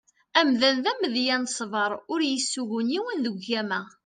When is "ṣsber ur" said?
1.51-2.19